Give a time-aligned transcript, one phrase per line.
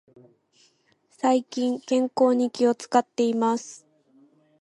[1.11, 3.85] 最近、健康に気を使っています。